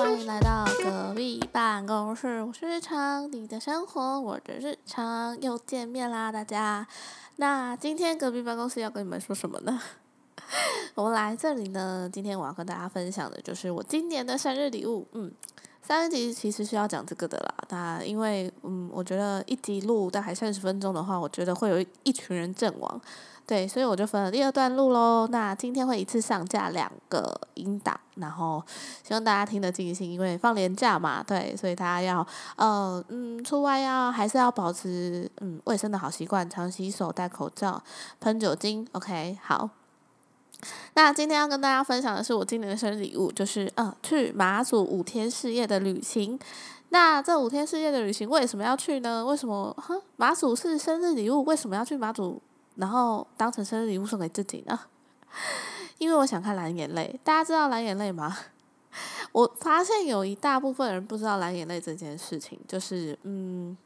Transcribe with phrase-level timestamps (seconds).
[0.00, 6.88] 欢迎来到隔壁办公室，我是日常，你的生活我的日常，又见面啦，大家。
[7.36, 9.78] 那今天隔壁办公室要跟你们说什么呢？
[10.96, 15.06] 我们来这里呢，今天我要跟大家分享的就是我今年的生日礼物。
[15.12, 15.30] 嗯，
[15.82, 22.98] 三集其实是要讲这个的啦，那因为嗯，我觉得一集录大概三十分钟的话，我觉得会有一群人阵亡。
[23.50, 25.26] 对，所以我就分了第二段录喽。
[25.26, 28.62] 那今天会一次上架两个音档，然后
[29.02, 32.24] 希望大家听得尽兴，因为放年假嘛，对，所以大家要
[32.54, 37.82] 呃嗯出外要还是要保持嗯卫生的好习惯，常洗手、戴口罩、
[38.20, 38.86] 喷酒精。
[38.92, 39.68] OK，好。
[40.94, 46.38] 那今天要跟大家分享的是我今年的生日礼物，就是呃去马祖五天四夜的旅行。
[46.90, 49.26] 那这五天四夜的旅行为什么要去呢？
[49.26, 51.42] 为什么哼马祖是生日礼物？
[51.42, 52.40] 为什么要去马祖？
[52.80, 54.80] 然后当成生日礼物送给自己呢，
[55.98, 57.20] 因为我想看蓝眼泪。
[57.22, 58.36] 大家知道蓝眼泪吗？
[59.32, 63.76] 我发现有一大部分人不知道蓝眼泪这件事情，就是嗯，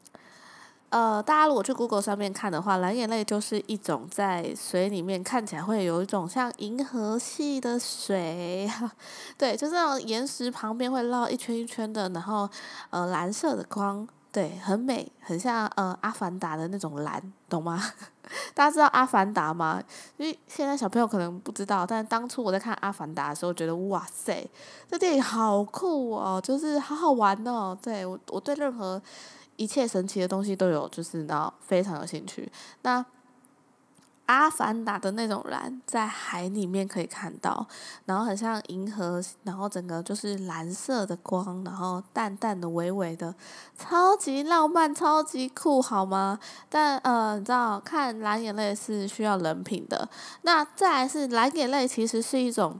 [0.89, 8.67] 呃，大家如果去 Google 上面看的话，蓝眼泪就是一种在水里面看起来会有一种像银河系的水，
[9.37, 12.49] 对，就是那种岩石旁边会绕一圈一圈的，然后
[12.89, 14.07] 呃蓝色的光。
[14.35, 17.81] 对，很美，很像呃阿凡达的那种蓝，懂吗？
[18.53, 19.81] 大家知道阿凡达吗？
[20.17, 24.45] 因为现在小朋友可能不知道，但当初我在看阿凡达的时候，觉得哇塞，
[24.89, 27.77] 这电影好酷哦，就是好好玩哦。
[27.81, 29.01] 对我，我对任何
[29.55, 32.51] 一切神奇的东西都有，就是呢非常有兴趣。
[32.81, 33.05] 那。
[34.27, 37.67] 阿凡达的那种蓝，在海里面可以看到，
[38.05, 43.35] 然后很像银河，然后整个就是蓝色的光，然后淡淡的、微微的，
[43.77, 46.39] 超级浪漫、超级酷，好吗？
[46.69, 50.09] 但呃，你知道，看蓝眼泪是需要人品的。
[50.41, 52.79] 那再来是蓝眼泪，其实是一种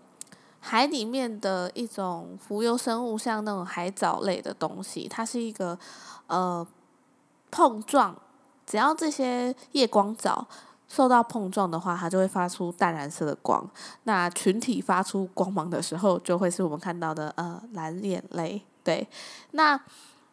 [0.60, 5.78] 海里面的一种浮游生物，像那种海藻类的东西，它是一个
[6.26, 6.66] 呃
[7.52, 8.16] 碰撞，
[8.66, 10.48] 只要这些夜光藻。
[10.96, 13.70] 受到碰撞的话，它就会发出淡蓝色的光。
[14.04, 18.62] 那群体发出光芒的时候，就会是我们看到的呃蓝眼泪。
[18.82, 19.06] 对，
[19.52, 19.78] 那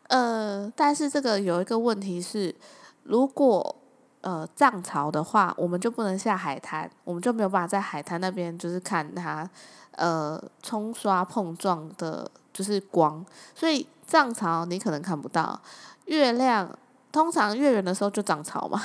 [0.06, 2.54] 呃，但是这个有一个问题是，
[3.02, 3.74] 如果
[4.20, 9.50] 呃涨潮的话，我们就不能下海滩，我们就没有办法在海滩那边就是看它
[9.96, 13.26] 呃冲刷碰撞的，就是光。
[13.52, 15.60] 所以涨潮你可能看不到
[16.04, 16.70] 月亮，
[17.10, 18.80] 通常月圆的时候就涨潮嘛。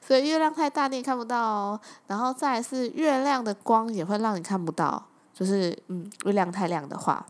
[0.00, 5.02] 所以月亮太大你也看不到哦，然后再是月亮的光也会让你看不到，
[5.32, 7.24] 就是嗯月亮太亮的话，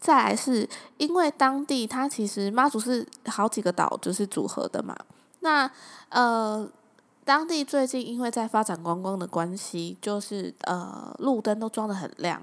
[0.00, 4.96] 再来是因为当地它其实妈祖是好几个岛就是组合的嘛，
[5.40, 5.70] 那
[6.08, 6.68] 呃
[7.24, 12.40] 当地最近因为在发展观光的关系，就是呃路灯都装的很亮，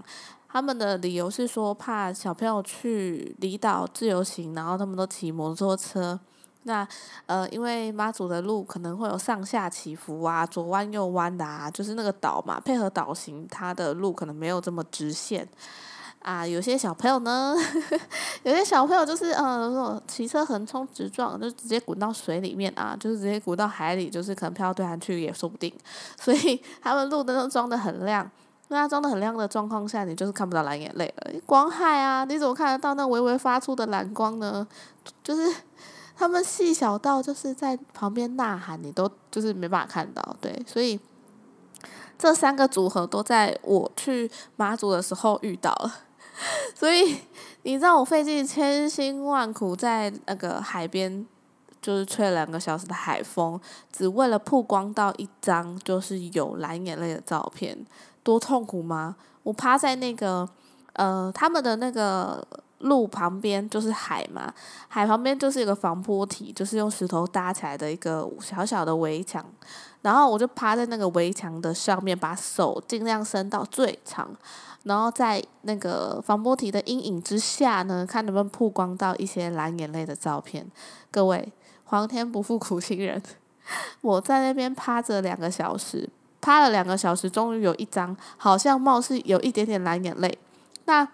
[0.50, 6.20] 他们的理由是说怕小朋友去离岛自由行，然后他们都骑摩托车。
[6.66, 6.88] 那
[7.26, 15.46] 呃，因为妈祖的路可能会有上下起伏啊，左弯右弯的啊，就是那个岛嘛，配合岛型，它的路可能没有这么直线
[16.22, 16.48] 啊。
[16.48, 17.54] 有些小朋友呢，
[18.44, 25.74] 有些小朋友就是呃，骑车横冲直撞，就直接滚到水里面啊，就是直接滚到海里，就是可能飘到对岸去也说不定。
[26.18, 28.32] 所以他们路灯都装的很亮，
[28.70, 31.34] 那装的很亮的状况下，你就是看不到蓝眼泪了。
[31.46, 34.66] 光害啊，你怎么看得到那微微发出的蓝光呢？
[35.22, 35.54] 就是。
[36.24, 40.98] 他们细小到就是在旁边呐喊，你都就是没办法看到，对，所以
[42.18, 45.94] 这三个组合都在我去马祖的时候遇到了，
[46.74, 47.18] 所以
[47.64, 51.28] 你知道我费尽千辛万苦在那个海边，
[51.82, 53.60] 就是吹了两个小时的海风，
[53.92, 57.86] 只为了曝光到一张就是有蓝眼泪的照片，
[58.24, 59.18] 多痛苦吗？
[59.44, 60.48] 我趴在那个
[60.94, 62.48] 呃他们的那个。
[62.84, 64.54] 路旁边就是海嘛，
[64.88, 69.44] 海旁边就是一个防坡体，就是用石头搭起来的一个小小的围墙。
[70.02, 74.30] 然后我就趴在那个围墙的上面，把手尽量伸到最长，
[74.84, 80.70] 然后在那个防波体的阴影之下呢，看能不能曝光到一些蓝眼泪的照片。
[81.10, 81.54] 各位，
[81.86, 83.24] 皇天不负苦心人，
[84.02, 86.10] 我在那边趴着两个小时，
[86.42, 90.38] 趴了两个小时，终于有一张好像貌似有一点点蓝眼泪。
[90.84, 91.08] 那。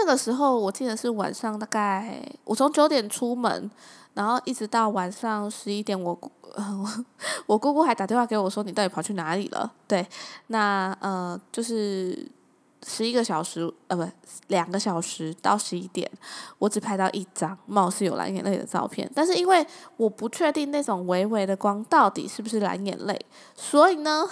[0.00, 3.68] 那个时候我记得是晚上，大概我从九点出门，
[4.14, 6.16] 然后一直到晚上十一点，我
[7.46, 10.06] 我姑姑还打电话给我说：“你到底跑去哪里了？”对，
[10.46, 12.30] 那呃就是
[12.86, 14.06] 十一个小时，呃不
[14.46, 16.08] 两个小时到十一点，
[16.58, 19.66] 我只拍到一张貌似有蓝眼泪的照片，但是因为
[19.96, 23.18] 我不确定那种微微的光到底是不是蓝眼泪，
[23.56, 24.24] 所以呢，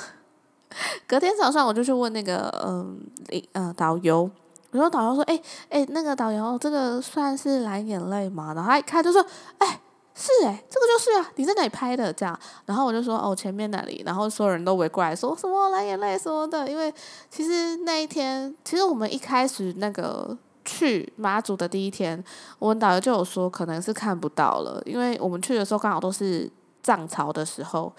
[1.09, 4.31] 隔天早上我就去问那个嗯领呃导游。
[4.73, 5.41] 然后导游说：“哎
[5.71, 9.25] 哎，那个导游，这个算是蓝眼泪吗？”然后他一看就说
[9.59, 9.81] ：“哎，
[10.15, 16.93] 是哎，这个就是啊，你在哪里拍的？”这样，然后我就说：“哦，前面那里。”然后所有人都围过来说什么蓝眼泪什么的，因为
[17.31, 22.23] 其实那一天，其实我们一开始那个去马祖的第一天，
[22.59, 26.51] 我们导游就有说可能是看不到了，因为我们去的时候刚好都是
[26.83, 27.93] 涨潮的时候。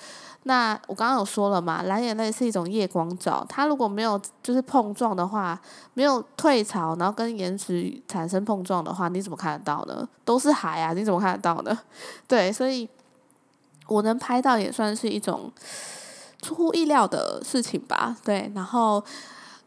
[0.47, 5.59] 那我刚刚有说了嘛，蓝眼泪是一种夜光藻，它如果没有就是碰撞的话，
[5.93, 10.07] 没有退潮，然后跟岩石产生碰撞的话，你怎么看得到呢？
[10.23, 11.77] 都是海啊，你怎么看得到呢？
[12.29, 12.87] 对，所以
[13.87, 15.51] 我能拍到也算是一种
[16.41, 18.15] 出乎意料的事情吧。
[18.23, 19.03] 对，然后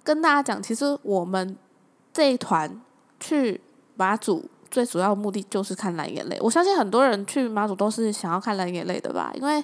[0.02, 1.54] 跟大家讲，其实我们
[2.10, 2.80] 这一团
[3.20, 3.60] 去
[3.96, 6.38] 马祖最主要的目的就是看蓝眼泪。
[6.40, 9.62] 我相信很多人去马祖都是想要看蓝眼泪的吧，因为。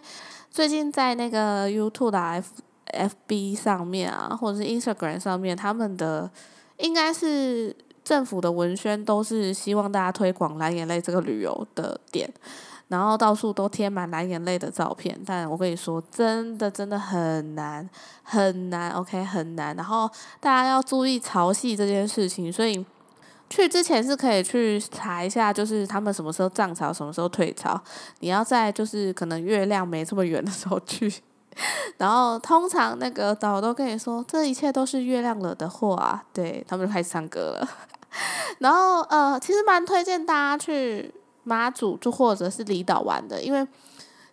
[0.56, 2.48] 最近在那个 YouTube 的 F
[2.86, 6.30] F B 上面啊，或者是 Instagram 上面，他们的
[6.78, 12.32] 应该是政府的文宣，都是希望大家推广蓝眼泪这个旅游的点，
[12.88, 15.20] 然后到处都贴满蓝眼泪的照片。
[15.26, 17.86] 但我跟你说，真的真的很难
[18.22, 19.76] 很难，OK 很难。
[19.76, 20.10] 然后
[20.40, 22.82] 大家要注意潮汐这件事情，所以。
[23.48, 27.80] 去之前是可以去查一下，就是他们什么时候涨潮，什么时候退潮。
[28.20, 31.12] 你要在就是可能月亮没这么圆的时候去，
[31.98, 36.24] 然后通常那个导游都跟你说，这一切都是月亮惹的祸啊。
[36.32, 37.68] 对他们就开始唱歌了。
[38.58, 41.14] 然后呃，其实蛮推荐大家去
[41.44, 43.66] 妈祖，就或者是离岛玩的，因为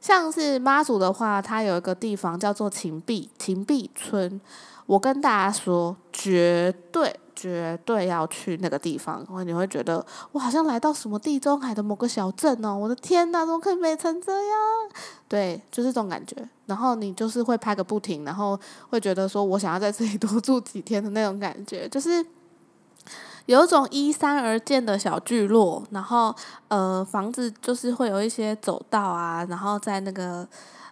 [0.01, 4.41] 像是妈祖的话，它有一个地方叫做秦壁秦壁村。
[4.85, 7.19] 我跟大家说，绝对。
[7.35, 12.75] 绝对要去那个地方，因为你会觉得我好像来到什么地中海的某个小镇哦！
[12.75, 14.59] 我的天哪，怎么可以美成这样？
[15.27, 16.35] 对，就是这种感觉。
[16.65, 18.59] 然后你就是会拍个不停，然后
[18.89, 22.25] 会觉得说我想要在这里 多住几天的那种感觉，就是
[23.45, 26.33] 有一种依山而建的小聚落，然后
[26.67, 30.47] 呃，房子就是会有一些走道啊，然后在那个。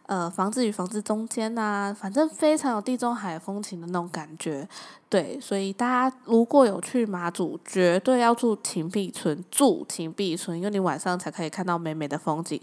[0.07, 4.68] 呃，房子与房子中间呐，反正非常有地中海风情的那种感觉，
[5.07, 12.59] 对，所以大家如果有去马祖，绝对要住秦壁村，住秦壁村，因为你晚上才可以看到美美的风景。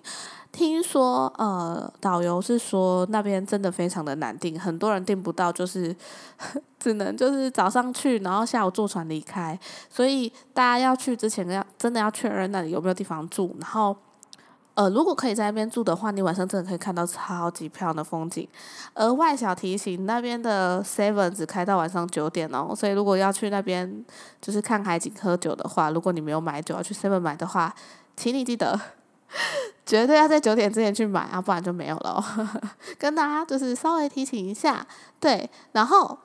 [0.53, 5.95] 听说呃，导游是说那边真的非常的难订，很多人订不到，就是
[6.79, 9.59] 只能就是早上去，然后下午坐船离开，
[9.89, 13.97] 所以大家要去之前要真的要确认那里有没有地方住，然后。
[14.79, 18.49] 呃，如果可以在那边住的话，你晚上真的可以看到超级漂亮的风景。
[18.95, 24.05] 额外小提醒，那边的 Seven 只开到晚上九点哦，所以如果要去那边
[24.41, 27.75] 就是看海景、喝酒的话，如果你没有买酒要去 Seven 买的话，
[28.17, 28.81] 请你记得
[29.85, 32.25] 绝对要在九点之前去买啊，不然就没有了。
[33.01, 34.87] 跟大家就是稍微提醒一下，
[35.19, 36.17] 对，然后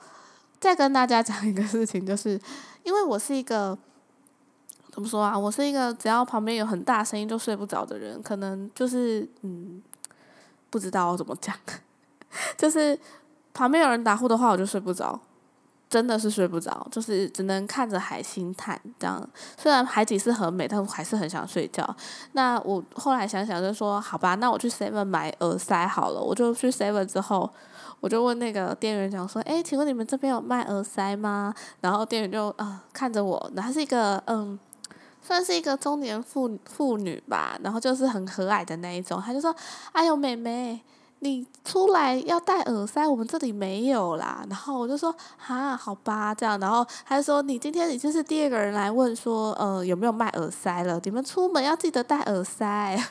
[0.60, 2.40] 再跟大家讲一个事情，就是
[2.84, 3.76] 因为我是一个。
[4.94, 5.36] 怎么说啊？
[5.36, 9.82] 我是一个只要旁边有很大声音就睡不着的人，可能就是嗯，
[10.70, 11.52] 不知道怎么讲，
[12.56, 12.96] 就是
[13.52, 15.18] 旁边有人打呼的话，我就睡不着，
[15.90, 19.28] 真的是睡不着，就是只能看着海星叹这样。
[19.58, 21.84] 虽然海景是很美，但我还是很想睡觉。
[22.30, 26.20] 那我后来想想就说，好吧，那我去 Seven 买耳塞好了。
[26.20, 27.50] 我就去 Seven 之后，
[27.98, 31.52] 我就问那个店员讲说，哎，请问你们这边有卖耳塞吗？
[31.80, 34.56] 然后店员就啊看着我，他是一个嗯。
[35.26, 39.54] 算是一个中年妇妇女吧，然后就是很和蔼的那一种，他就说
[39.92, 40.82] ：“哎呦，妹妹，
[41.20, 51.00] 你出来要戴耳塞，我们这里没有啦。”然后我就说：“哈，好吧，这样。”然后他就说：“你今天已经是第二个人来问说，呃，有没有卖耳塞了？
[51.02, 53.02] 你们出门要记得戴耳塞。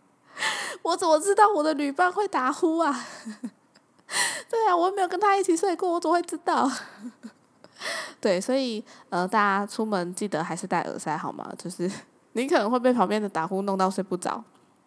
[0.82, 3.06] ”我怎么知道我的旅伴会打呼啊？
[4.50, 6.70] 对啊，我没有跟他一起睡过，我怎么会知道？
[8.20, 11.48] 对，所以呃，大家出门记得还是戴耳塞好吗？
[11.56, 11.90] 就是
[12.32, 14.42] 你可能会被旁边的打呼弄到睡不着。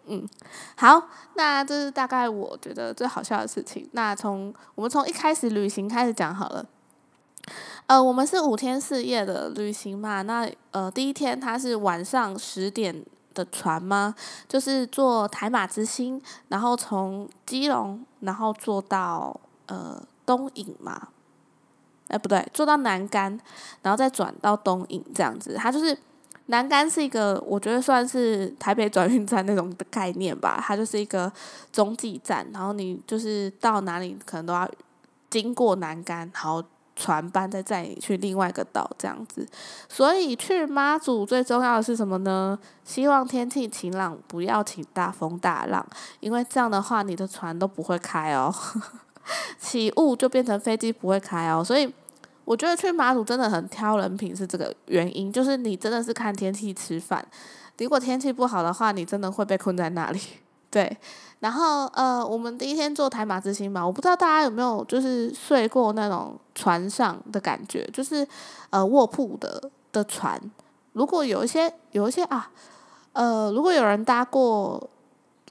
[0.07, 0.27] 嗯，
[0.75, 3.87] 好，那这是大概我觉得最好笑的事情。
[3.93, 6.65] 那从我们从一开始旅行开始讲好了。
[7.85, 10.21] 呃，我们是五天四夜的旅行嘛。
[10.23, 14.13] 那呃，第一天它是晚上十点的船吗？
[14.47, 21.09] 就是坐台马之星，然后从基隆，然后坐到呃东引嘛。
[22.11, 23.39] 哎，不对，坐到南竿，
[23.81, 25.55] 然后再转到东引这样子。
[25.57, 25.97] 它就是
[26.47, 30.61] 南竿是一个，我觉得算是台北转运站那种的概念吧。
[30.61, 31.31] 它就是一个
[31.71, 34.69] 中继站，然后你就是到哪里可能都要
[35.29, 36.61] 经过南竿，然后
[36.93, 39.47] 船班再载你去另外一个岛这样子。
[39.87, 42.59] 所以去妈祖最重要的是什么呢？
[42.83, 45.85] 希望天气晴朗，不要请大风大浪，
[46.19, 48.53] 因为这样的话你的船都不会开哦。
[49.59, 51.91] 起雾就变成飞机不会开哦，所以
[52.45, 57.25] 我觉得去马祖真的很挑人品，是这个原因，就是你真的是看天气吃饭。
[57.77, 60.19] 如果天气不好的话，你真的会被困在那里。
[60.69, 60.97] 对，
[61.39, 68.25] 然后呃，我们第一天坐台马之星吧，我不知道大家有没有就是睡过那种船上的感觉，就是
[68.69, 70.39] 呃卧铺的的船。
[70.93, 72.49] 如果有一些有一些啊，
[73.13, 74.89] 呃，如果有人搭过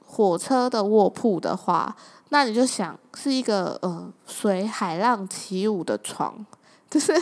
[0.05, 1.95] 火车的卧铺的话，
[2.31, 6.45] 那你就想是一个呃随海浪起舞的床，
[6.89, 7.13] 就是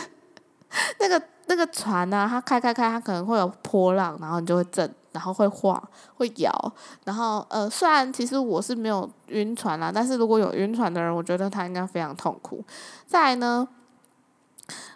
[0.98, 4.92] 那个那个船呢，它开开开，它可能会有波浪，然后你就会震。
[5.12, 5.76] 然后会晃，
[6.14, 12.64] 会摇，然后呃，虽然其实我是没有晕船啦，但是如果有晕船的人，我觉得他应该非常痛苦。
[13.08, 13.66] 再来呢，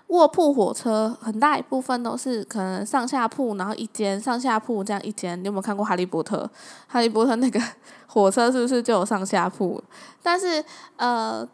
[0.06, 5.36] 卧铺火车很大一部分都是可能上下铺，然后一间上下铺这样一间。
[5.40, 6.44] 你有没有看过《哈利波特》？
[6.86, 7.60] 《哈利波特》那个
[8.14, 9.82] 火车是不是就有上下铺？
[10.22, 10.64] 但是
[10.96, 11.46] 呃。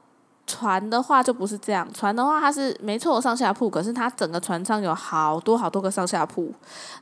[0.46, 6.52] 船的话就不是这样，船的话它是没错上下铺，可是它整个船上有好多好多个上下铺，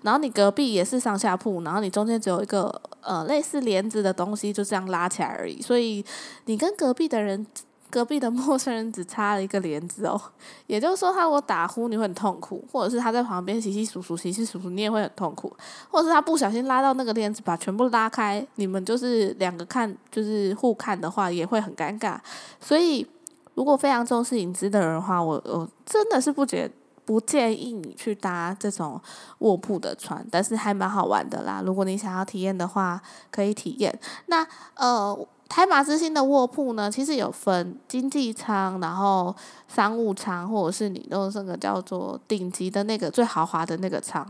[0.02, 2.68] 然后你隔壁也是上下铺，然后你中间只有一个
[3.00, 6.04] 呃类似帘子的东西，就这样拉起来而已，所以
[6.44, 7.46] 你跟隔壁的人、
[7.90, 10.20] 隔壁的陌生人只插了一个帘子哦，
[10.66, 15.54] 也就是说他如果打呼你会很痛苦，或者是他在旁边洗洗数数、洗洗数数，你也会很痛苦，
[15.90, 22.18] 或者是他不小心拉到那个帘子把全部拉开，你们就是两个看就是互看的话也会很尴尬，
[22.60, 23.06] 所以。
[23.54, 26.70] 如果非常重视隐私的人的话，我我真的是不觉
[27.04, 29.00] 不建议你去搭这种
[29.38, 31.60] 卧铺的船，但是还蛮好玩的啦。
[31.66, 33.02] 如果你想要体验的话，
[33.32, 33.98] 可以体验。
[34.26, 39.34] 那呃，台马之星的卧铺呢，其实有分经济舱，然后
[39.66, 44.26] 商务舱，或者是你用这个叫做顶级的那个最豪华的那个舱。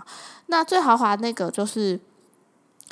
[0.47, 1.99] 那最豪华那个就是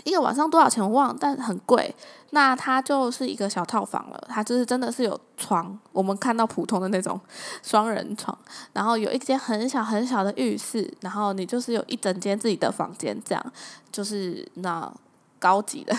[0.04, 1.94] 一个晚上多少钱我忘，了，但很贵。
[2.30, 7.18] 那它就是一个小套房了，它就是真的是有床，我们看到普通的那种
[7.62, 8.36] 双人床，
[8.72, 13.52] 然后有一间很小很小的浴室，然后你就是有一整间自己的房间，这样
[13.92, 14.92] 就是那
[15.38, 15.96] 高级的，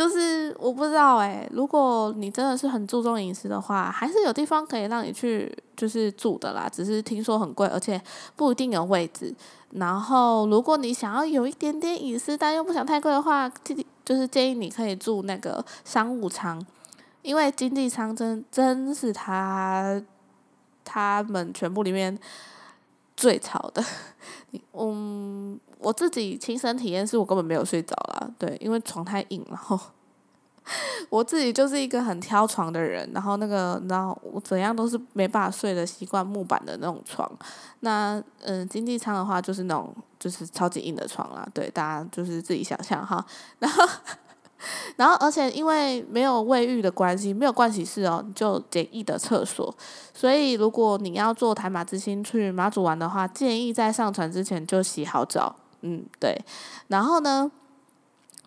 [0.00, 8.00] 就是我不知道哎，如果你真的是很注重隐私的话，还是有地方可以让你去就是住的啦，只是听说很贵，而且
[8.34, 9.34] 不一定有位置。
[9.72, 13.46] 然后如果你想要有一点点隐私，但又不想太贵的话，
[14.02, 16.64] 就是建议你可以住那个商务舱，
[17.20, 20.00] 因为经济舱真真是他
[20.82, 22.18] 他们全部里面
[23.14, 23.84] 最吵的。
[24.72, 29.78] 嗯，我自己亲身体验是我根本没有睡着啦，对，因为床太硬，然 后
[31.08, 37.30] 我自己就是一个很挑床的人，然后那个然后我怎样都是没办法睡的习惯木板的那种床。
[37.80, 39.94] 那嗯，经济舱的话就是那种。
[40.20, 43.24] 就是超级硬的床啦，对，大家就是自己想象哈。
[43.58, 43.82] 然后，
[44.96, 49.74] 然后，而且因为没有卫浴的关系，没有盥洗室哦，就简易的厕所。
[50.12, 55.56] 所以，如果你要坐台马之星去马祖玩的话，建议在上船之前就洗好澡。
[55.82, 56.40] 嗯，对。
[56.88, 57.50] 然后呢？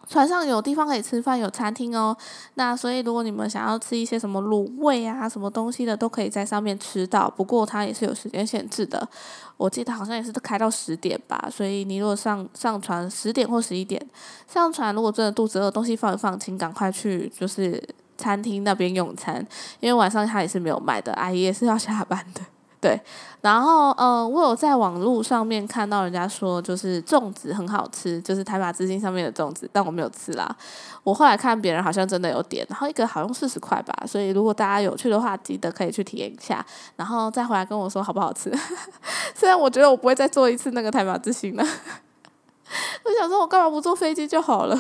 [0.10, 2.16] 船上有地方可以吃饭，有餐厅哦。
[2.56, 7.30] 那所以如果你们想要吃一些什么卤味啊、什么东西的，都可以在上面吃到。
[7.30, 9.08] 不过它也是有时间限制的，
[9.56, 11.48] 我记得好像也是开到十点吧。
[11.50, 14.06] 所以你如果上上船十点或十一点
[14.46, 17.82] 上船，如果真的肚子饿，东西放一放，请赶快去就是
[18.18, 19.36] 餐厅那边用餐，
[19.80, 22.42] 因为晚上它也是没有卖的，阿姨也是要下班的。
[22.84, 23.00] 对，
[23.40, 30.54] 然后呃，我有在网络上面看到人家说，就是粽子很好吃，就是台马之星上面的粽子，但我没有吃啦。
[31.02, 36.66] 我后来看别人好像真的有点，然后一个好像四十块吧，所以如果大家有去的话，记得可以去体验一下，
[36.98, 38.54] 然后再回来跟我说好不好吃。
[39.34, 44.78] 虽然我觉得我不会再做一次那个台马之星了， 我想说我干嘛不坐飞机就好了？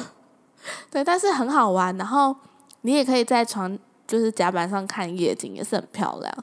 [0.92, 2.36] 对，但是很好玩，然后
[2.82, 6.34] 你也可以在床就是甲板上看夜景，也是很漂亮。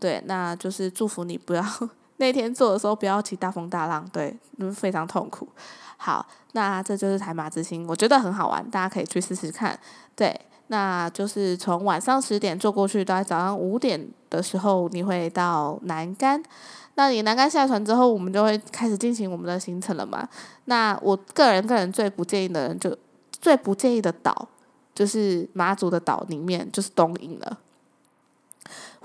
[0.00, 1.64] 对，那就是祝福你不要
[2.18, 4.36] 那天做的时候不要起大风大浪，对，
[4.74, 5.48] 非常痛苦。
[5.96, 9.78] 好，那这就是台马之星，我觉得很好玩，大家可以去试试看。
[10.14, 16.42] 对，那就是从晚上十点坐过去，到早上五点的时候你会到南竿。
[16.94, 20.28] 那你南竿下船之后，我们就会开始进行我们的行程了嘛？
[20.64, 22.96] 那我个人个人最不建议的人，就
[23.40, 24.48] 最不建议的岛，
[24.94, 27.58] 就是马祖的岛里面就是东引了。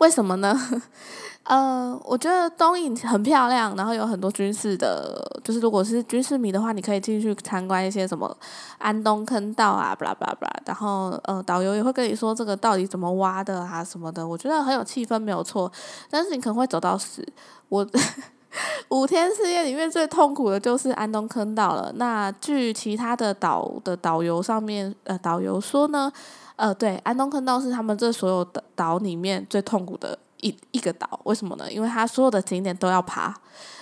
[0.04, 0.54] 为什么呢？
[1.44, 8.36] 呃，我觉得东影很漂亮，然后有很多军事的，就是如果是军事迷的话，你可以进去参观一些什么
[8.80, 10.54] 安东坑道啊，巴拉巴拉巴拉。
[10.66, 15.72] 然后呃，导游也会跟你说这个到底怎么挖的啊什么的，我觉得很有气氛，没有错。
[16.10, 17.26] 但是你可能会走到死。
[17.70, 17.88] 我
[18.90, 21.94] 五天四夜里面最痛苦的就是安东坑道了。
[21.96, 26.12] 那据其他的导的导游上面呃导游说呢。
[26.56, 31.72] 呃，对，安东坑道是他们这所有的岛里面最痛苦的一一个岛，为什么呢？
[31.72, 33.34] 因为它所有的景点都要爬，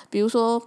[0.10, 0.62] 比如说，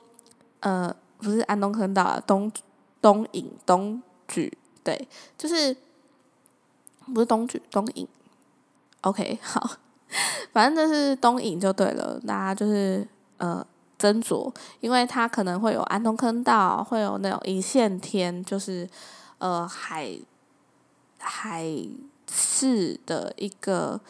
[0.60, 2.52] 呃，不是安东坑道，啊东
[3.00, 5.08] 东引东举，对，
[5.38, 5.74] 就是
[7.12, 8.06] 不是东举东引
[9.00, 9.70] ，OK， 好，
[10.52, 13.06] 反正就是东引就对了，大家就是
[13.38, 13.66] 呃
[13.98, 18.88] 斟酌，因为它可能会有安东坑道，会有那种一线天，就是
[19.38, 20.10] 呃海
[21.24, 21.66] 海
[22.30, 24.00] 市的一个。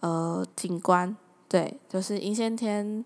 [0.00, 1.16] 呃，景观
[1.48, 3.02] 对，就是银线天、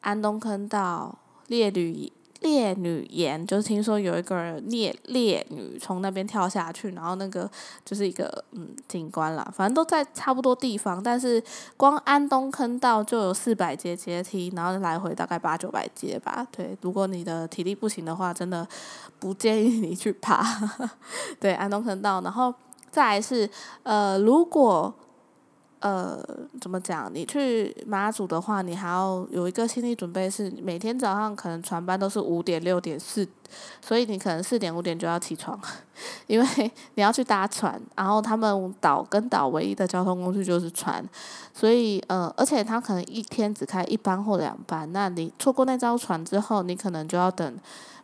[0.00, 2.12] 安东坑道、烈女
[2.46, 7.50] 烈女岩，就是听说有一个烈烈女从那边跳下去，然后那个
[7.84, 11.42] 就是一个嗯景观啦，反正都在差不多地方，但是
[11.76, 16.46] 光安东坑道就有四百阶阶梯，然后来回大概八九百阶吧。
[16.52, 18.64] 对，如果你的体力不行的话，真的
[19.18, 20.46] 不建议你去爬。
[21.40, 22.54] 对，安东坑道，然后
[22.90, 23.50] 再来是
[23.82, 24.94] 呃，如果
[25.80, 26.18] 呃，
[26.60, 27.10] 怎么讲？
[27.14, 33.28] 你去马祖的话，你还要有一个心理准备，是每天早上可能船班都是五点、六点、四，
[33.80, 35.58] 所以你可能四点、五点就要起床，
[36.26, 36.46] 因为
[36.94, 37.80] 你要去搭船。
[37.94, 41.04] 然后他们岛跟岛唯一的交通工具就是船，
[41.52, 47.56] 所以呃，而且他可能一天只开一班或两班，那你错过那艘船之后，你可能就要等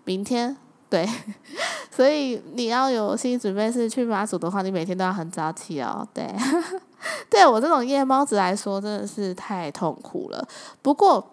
[0.04, 0.56] 明天。
[0.90, 1.08] 对，
[1.90, 6.06] 所以你要有心理准备，是去马祖的话，你每天都要很早起哦。
[6.12, 6.28] 对。
[7.28, 10.46] 对我这种夜猫子来说，真的是太痛苦了。
[10.80, 11.24] 不过，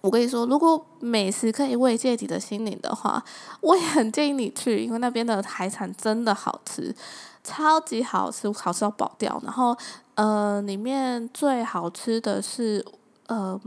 [0.00, 3.22] 我跟你说，如果美食可以慰藉你的心灵的话，
[3.60, 6.94] 我也很建议你去，因为那边的海产真的好吃，
[7.44, 9.40] 超级好吃，好吃到爆掉。
[9.44, 9.76] 然后，
[10.16, 12.84] 呃，里面最好吃的是，
[13.28, 13.60] 呃，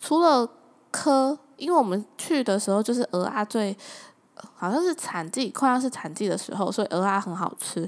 [0.00, 0.48] 除了
[0.90, 3.76] 科，因为我们去的时候就是鹅啊最，
[4.54, 7.86] 好像是产季，快要是产季的时候，所以鹅啊很好吃。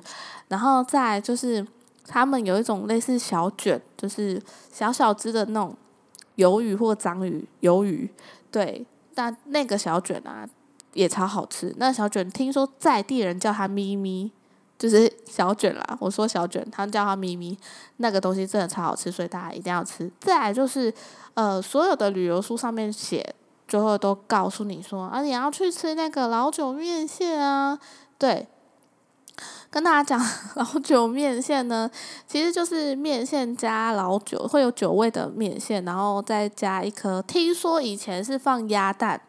[0.49, 1.67] 然后再就是。
[2.07, 5.75] 他们有一种类似小卷，就是小小只的那种
[6.37, 8.11] 鱿鱼或章鱼，鱿鱼
[8.51, 10.47] 对，但那个小卷啊
[10.93, 11.75] 也超好吃。
[11.79, 14.31] 那小卷听说在地人叫它咪咪，
[14.79, 15.97] 就是小卷啦。
[16.01, 17.59] 我说小卷，他们叫它咪咪。
[17.97, 20.11] 那个东西真的超好吃，所以大家一定要吃。
[20.21, 20.93] 再来就是，
[21.35, 23.35] 呃，所有的旅游书上面写，
[23.67, 27.79] 最后都告诉你说，啊，你要去吃那个老酒面线啊，
[28.19, 28.47] 对。
[29.75, 31.91] 跟大家讲， 老酒面线呢，
[32.29, 37.21] 其实就是面线加老酒，会有酒味的面线，然后再加一颗。
[37.23, 39.21] 听说以前是放鸭蛋，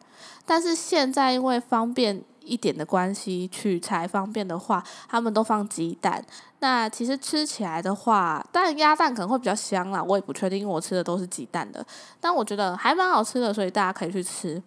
[0.45, 6.23] 但是现在因为方便一点的关系，取材方便的话，他们都放鸡蛋。
[6.59, 11.83] 那其实吃起来的话，但鸭蛋可能会比较香啦，我也不确定，因为我吃的都是鸡蛋的。
[12.19, 14.61] 但我觉得还蛮好吃的，所以大家可以去吃。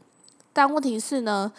[0.53, 1.53] 但问题是呢。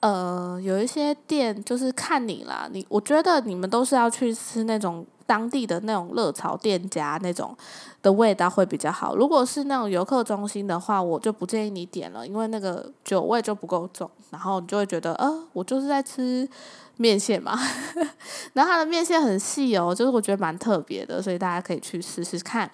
[0.00, 7.56] 呃，有一些店就是看你啦，你我觉得你们都是要去吃那种当地的那种热炒店家那种
[8.00, 9.16] 的味道会比较好。
[9.16, 16.48] 如果是那种游客中心的话，我就不建议你点了，因为那个酒味就不够重，然后你就会觉得，呃，我就是在吃
[16.96, 17.58] 面线嘛。
[18.54, 22.70] 然后它的面线很细哦，就是我觉得蛮特别的，所以大家可以去试试看。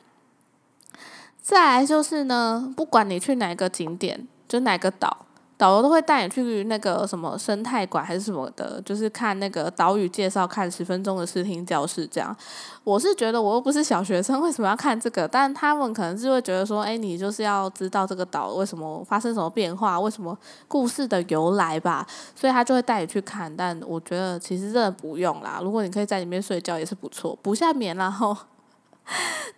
[1.41, 5.24] 再来就是呢，不管你去哪个景点，就哪个岛。
[5.57, 12.37] 导游都会带你去那个什么生态馆还是什么的，就是看那个岛屿介绍，看十分钟的视听教室这样。
[12.83, 15.29] 我是觉得我又不是小学生，为什么要看这个？
[15.29, 20.37] 但他们可能是会觉得说，哎，你就是要知道这个岛为什么发生什么变化，为什么
[20.67, 23.55] 故事的由来吧，所以他就会带你去看。
[23.57, 28.37] 但我觉得其实真的不用啦，如果你可以在里面睡觉也是不错，补下眠然后，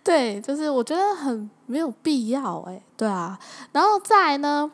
[0.03, 3.37] 对，就是我觉得很没有必要哎，对啊，
[3.71, 4.71] 然后再呢。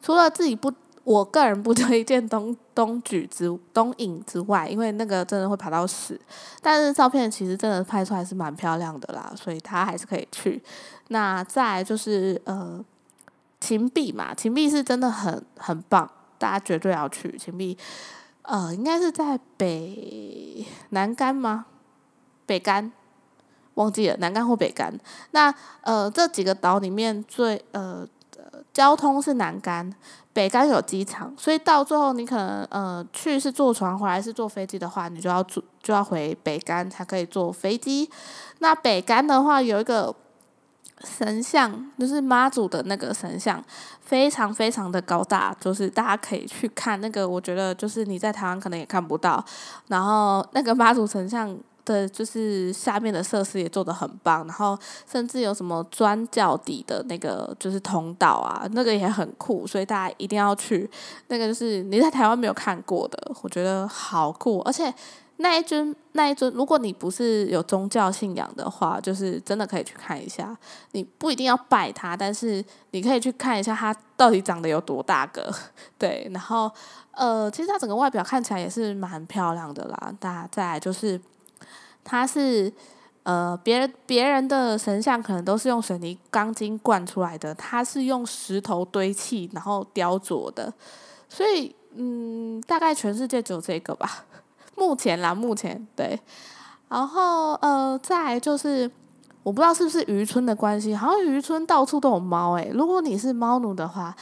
[0.00, 0.72] 除了自己不，
[1.04, 6.18] 我个人不推荐东东举之东影之外，因为那个真的会爬到死。
[6.62, 10.62] 但是照片其实真的拍出来是蛮漂亮的啦，所以他还是可以去。
[11.08, 12.84] 那再就是呃，
[13.60, 16.08] 秦壁嘛，秦壁是真的很很棒，
[16.38, 17.76] 大家绝对要去秦壁。
[18.42, 21.66] 呃，应该是在北南干吗？
[22.46, 22.92] 北干
[23.74, 24.96] 忘记了，南干或北干。
[25.32, 28.06] 那呃，这几个岛里面最呃。
[28.72, 29.92] 交通是南干，
[30.32, 38.08] 北干有机场，所以到最后你可能呃去是坐船，回来是坐飞机的话，你就要坐就要回北干才可以坐飞机。
[38.58, 40.14] 那北干的话有一个
[41.04, 43.62] 神像，就是妈祖的那个神像，
[44.00, 49.44] 非常非常的高大，就是大家可以去看那个，我觉得就是你在台湾可能也看不到。
[49.86, 51.58] 然后那个妈祖神像。
[51.88, 54.78] 的就是下面的设施也做的很棒，然后
[55.10, 60.88] 甚至有什么砖脚底的那个就是通道啊，那个也很酷，所以大家一定要去。
[61.28, 64.92] 那个就是你在台湾没有看过的，我觉得好酷，而且
[65.40, 70.56] 那一尊那一尊，如果你不是有宗教信仰的话，就是真的可以去看一下。
[70.92, 75.48] 你不一定要拜他，但是你可以去看一下他到底长得有多大个。
[75.96, 76.68] 对，然后
[77.12, 80.12] 呃，其实他整个外表看起来也是蛮漂亮的啦。
[80.18, 81.20] 大再来就是，
[82.10, 82.72] 它是
[83.24, 90.72] 呃，别人别人的神像可能都是用水泥钢筋灌出来的，它是用石头堆砌然后雕琢的，
[91.28, 94.24] 所以嗯，大概全世界只有这个吧。
[94.74, 96.18] 目前啦，目前对，
[96.88, 98.90] 然后呃，再就是
[99.42, 102.70] 我不知道是不是渔村的关系，好像渔村到处都有猫诶。
[102.72, 104.16] 如果你是猫奴的话，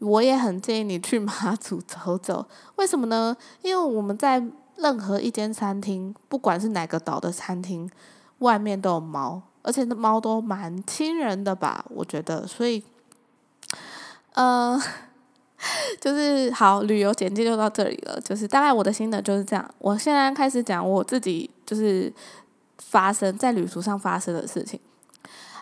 [0.00, 2.44] 我也很建议你去马祖走走。
[2.76, 3.34] 为什么呢？
[3.62, 4.42] 因为我们在
[4.82, 7.90] 任何一间餐厅，不管是哪个岛的餐厅，
[8.38, 11.84] 外面都有猫，而且那猫都蛮亲人的吧？
[11.90, 12.82] 我觉得，所以，
[14.34, 14.80] 呃。
[16.00, 18.18] 就是好，旅游简介就到这里了。
[18.22, 19.74] 就是大概我的心得就是这样。
[19.76, 22.10] 我现在开始讲我自己就是
[22.78, 24.80] 发生在旅途上发生的事情。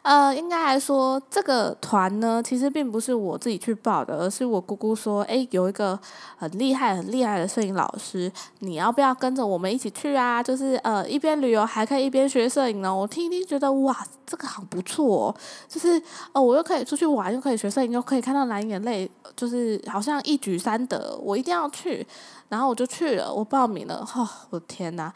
[0.03, 5.99] 呃，应该来说，这个团呢，其实并不是我自己去报的，而是我姑姑说，诶，有一个
[6.37, 8.31] 很厉害、很厉害的摄影老师，
[8.61, 10.43] 你要不要跟着我们一起去啊？
[10.43, 12.95] 就是呃，一边旅游还可以一边学摄影呢。
[12.95, 15.35] 我听一听，觉得哇，这个好不错哦。
[15.69, 16.01] 就是
[16.33, 22.07] 哦，我又可以出去玩，又可以学摄影，又可以看到蓝眼泪，就是好像一举三得，我一定要去。
[22.49, 24.09] 然后我就去了，我报名了。
[24.15, 25.13] 哦，我天呐，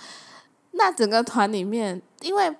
[0.72, 2.54] 那整个团里面，因为。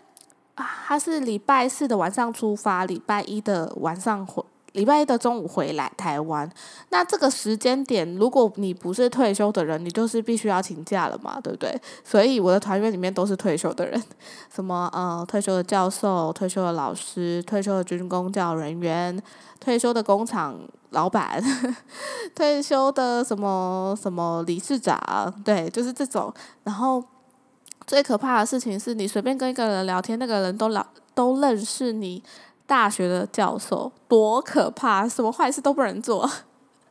[0.54, 6.50] 啊，他是礼拜四的晚上出发，礼拜一的晚上回，礼拜一的中午回来台湾。
[6.90, 11.74] 那这个时间点，如果你不是退休的人，你就是必须要请假了嘛，对不对？
[12.04, 14.02] 所以我的团员里面都是退休的人，
[14.54, 19.18] 什么呃退休的教授、退休的老师、退休的军工教人员、
[19.58, 20.60] 退休的工厂
[20.90, 21.42] 老板、
[22.36, 25.00] 退休的什么什么理事长，
[25.42, 26.30] 对，就是这种，
[26.64, 27.02] 然后。
[27.87, 32.23] 最可怕的事情是你随便跟一个人聊天，那个人都老都认识你
[32.66, 35.09] 大学的教授，多可怕！
[35.09, 36.31] 什么坏事都不能做。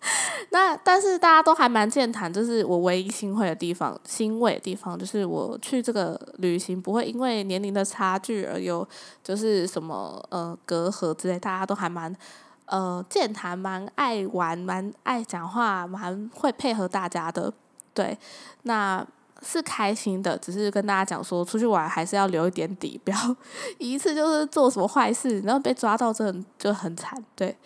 [0.49, 8.87] 那但是大家都还蛮健谈，这是我唯一欣慰的地方，欣慰的地方就是我去这个旅行不会因为年龄的差距而有
[9.23, 12.15] 就是什么呃隔阂之类，大家都还蛮
[12.65, 17.53] 呃健谈，蛮爱玩，蛮爱讲话，蛮会配合大家的。
[17.93, 18.17] 对，
[18.63, 19.05] 那。
[19.41, 23.17] 是开心的，只是跟大家讲说，出去玩还是要留一点底，不要
[23.77, 27.21] 一次就是做什么坏事，然后被抓到，这就很惨。
[27.35, 27.57] 对，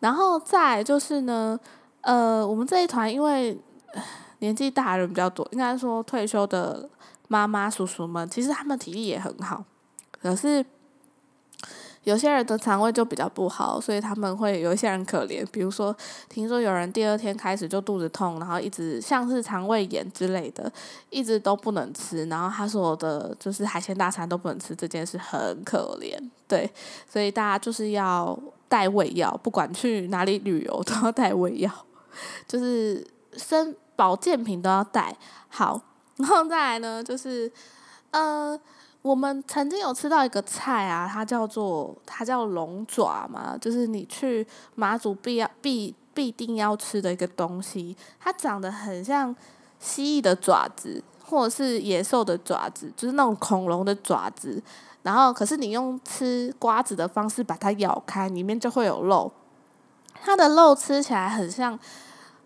[0.00, 1.58] 然后再就是呢，
[2.02, 3.58] 呃，我们这一团因为
[4.38, 6.88] 年纪大人比较多，应该说退休的
[7.28, 9.64] 妈妈叔叔们，其实他们体力也很好，
[10.20, 10.64] 可是。
[12.04, 15.44] 有些人的肠胃就比较不好，所以他们会有一些人可怜。
[15.50, 15.94] 比如说，
[16.28, 20.70] 听说有人第二天开始就肚子痛，然后一直像是肠胃炎之类的，
[21.10, 22.26] 一直都不能吃。
[22.26, 26.14] 然后他说的就是海鲜大餐都不能吃，这件事很可怜。
[26.46, 26.70] 对，
[27.10, 28.38] 所以大家就是要
[28.68, 31.70] 带胃药，不管去哪里旅游都要带胃药，
[32.46, 35.16] 就是生保健品都要带
[35.48, 35.80] 好。
[36.16, 37.50] 然后再来呢，就是
[38.10, 38.60] 呃。
[39.04, 47.94] 我们曾经有吃到一个菜啊，它叫做它叫龙爪嘛，就是你去马祖必要必必定要吃的一个东西。
[48.18, 49.36] 它长得很像
[49.78, 54.62] 蜥蜴的爪子，或者是野兽的爪子，就是那种恐龙的爪子。
[55.02, 59.30] 然后，可是你用吃瓜子的方式把它咬开，里面就会有肉。
[60.14, 61.78] 它的肉吃起来很像，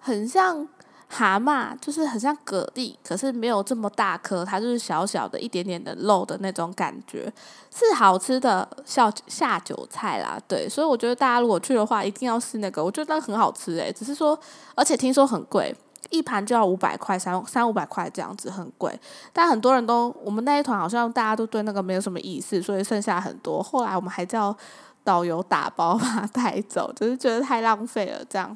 [0.01, 0.69] 很像。
[1.11, 7.33] 蛤蟆就是很像蛤蜊，可是没有这么大颗，它就是小小的一点点的肉的那种感觉，
[7.75, 10.39] 是好吃的下下酒菜啦。
[10.47, 13.91] 对，所以我觉得大家如果去的话，一定要试那个，我觉得那个很好吃诶。
[13.91, 14.39] 只是说，
[14.75, 15.75] 而且听说很贵，
[16.11, 18.93] 一盘就要五百块，三三五百块这样子，很贵。
[19.33, 23.63] 但很多人都，我们那一团好像大家都对那个没有什么意思，所以剩下很多。
[23.63, 24.55] 后来我们还叫
[25.03, 28.55] 导游打包 把它带走，就是觉得太浪费了这样。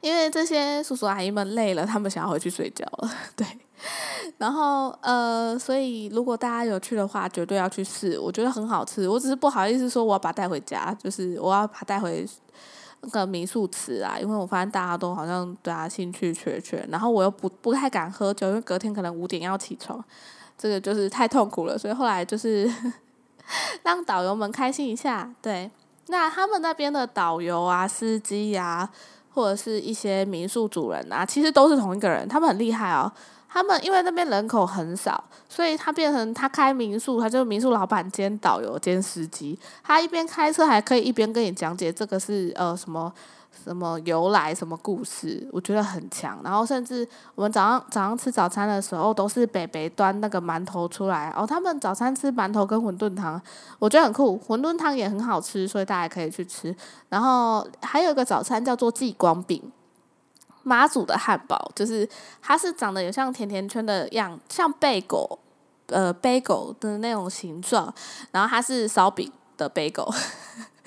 [0.00, 3.46] 因为这些叔叔阿姨们累了，他们想要回去睡觉了， 对。
[4.38, 9.08] 然后呃，所以如果大家有去的话，绝对要去试，我觉得很好吃。
[9.08, 12.28] 我只是不好意思说我要把它带回家，就是我要把它带回
[13.00, 20.04] 那个民宿吃啊，因为我发现大家都好像对它兴趣缺缺，然后我又不不太敢喝酒，因为隔天可能五点要起床，
[20.56, 21.78] 这个就是太痛苦了。
[21.78, 22.68] 所以后来就是
[23.84, 25.70] 让导游们开心一下，对。
[26.08, 28.90] 那他们那边的导游啊、司机呀。
[29.30, 33.10] 或者是一些民宿主人啊，其实都是同一个人，他们很厉害哦。
[33.50, 39.58] 他们因为那边人口很少，所以他变成他开民宿，他就民宿老板兼导游兼司机。
[39.82, 43.10] 他一边开车还可以一边跟你讲解这个是呃什么
[43.64, 46.38] 什么由来、什么故事，我觉得很强。
[46.42, 51.32] 然后甚至我们早上早上吃早餐的时候，都是北北端那个馒头出来。
[51.36, 53.40] 哦，他们早餐吃馒头跟馄饨汤，
[53.78, 54.38] 我觉得很酷。
[54.38, 56.74] 馄饨汤也很好吃，所以大家可以去吃。
[57.08, 59.62] 然后还有一个早餐叫做继光饼，
[60.62, 62.08] 妈祖的汉堡，就是
[62.40, 65.38] 它是长得有像甜甜圈的样，像贝狗，
[65.86, 67.92] 呃，贝狗的那种形状。
[68.30, 70.12] 然后它是烧饼的贝狗。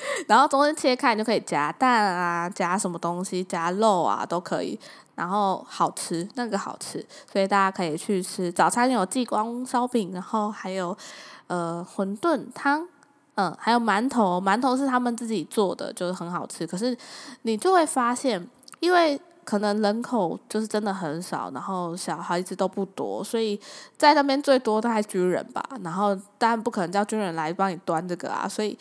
[0.28, 4.80] 然后中间切开，你就可以夹蛋啊，夹什么东西，夹肉啊都可以。
[5.14, 8.52] 然后好吃，那个好吃，所以大家可以去吃。
[8.52, 10.98] 早餐有激光烧饼，然后还有
[11.46, 12.88] 呃馄饨汤，
[13.36, 16.66] 嗯，还有馒头，馒头是他们自己做的，就是很好吃。
[16.66, 16.98] 可是
[17.44, 18.48] 你就会发现，
[18.80, 23.60] 因为可能人口就是真的很少，然后小孩子都不多，所以
[23.98, 25.64] 在那边最多的还军人吧。
[25.84, 28.76] 然后当然不可能叫军人来帮你端这个啊，所以。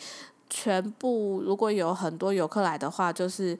[0.51, 3.57] 全部如果有很多游客来的话，就是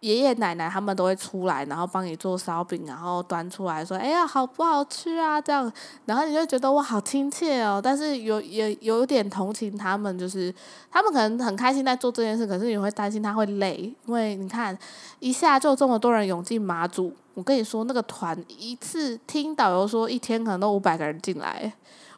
[0.00, 5.72] 爷爷奶奶他们都会出来，然后帮你做烧饼，然后端出来说：“哎呀，好不好吃啊？”这样，
[6.04, 7.80] 然后你就觉得哇，好亲切哦。
[7.80, 10.52] 但是有也有点同情他们，就是
[10.90, 14.76] 他们可能很开心在做这件事，可是你会担心他会累，因为你看
[15.20, 21.72] 一下就这么多人涌进马祖，我跟你说那个团一次听导游说一天可能都五百个人进来。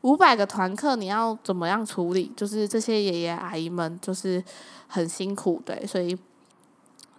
[0.05, 2.31] 五百个团客，你要怎么样处理？
[2.37, 4.45] 就是这些爷爷阿姨们，就是
[4.87, 6.15] 很辛苦，对，所以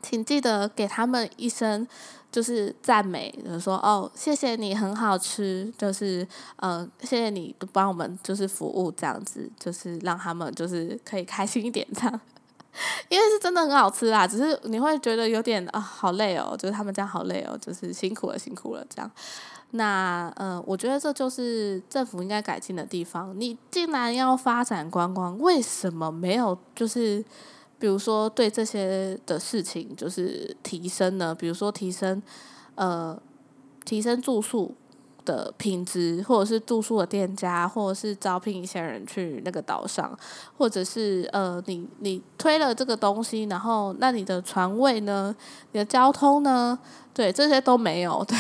[0.04, 1.88] 请记得给他们一声
[2.32, 12.21] 就是赞美，就是说哦，谢谢你，很好吃，就是呃，谢谢你帮我们就是服务这样子，就是让他们就是可以开心一点这样，
[13.10, 19.10] 因为是真的很好吃啦，只是你会觉得有点啊，好累哦，就是他们这样好累哦，就是辛苦了，辛苦了这样。
[19.75, 23.33] 那呃，我觉得这就是政府应该改进的地方。
[23.39, 27.23] 你既然要发展观光，为什么没有就是
[27.77, 31.35] 比如说对这些的事情就是提升呢？
[31.35, 32.21] 比如说提升
[32.75, 33.17] 呃
[33.83, 34.73] 提升住宿
[35.25, 40.17] 的品质，或者是住宿的店家，或者是招聘一些人去那个岛上，
[40.57, 45.35] 或者是呃你你推了这个东西，然后那你的船位呢？
[45.73, 46.79] 你的交通呢？
[47.13, 48.38] 对，这些都没有对。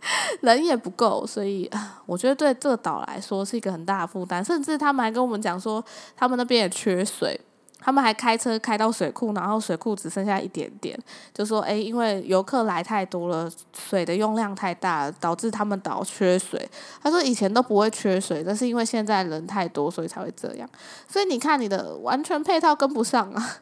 [0.42, 1.68] 人也不够，所以
[2.06, 4.44] 我觉得对这个岛来说是一个很大的负担。
[4.44, 5.84] 甚至他们还跟我们讲说，
[6.16, 7.38] 他们那边也缺水，
[7.80, 10.96] 他们还开车开到水库，然后水库只剩下一点点，
[11.34, 16.68] 就说诶，因为游客来太多了，水的用量太大，导致他们岛缺水。
[17.02, 20.68] 他说以前都不会缺水，但是因为现在人太多，所以才会这样。
[21.08, 23.56] 所以你看，你的完全配套跟不上啊，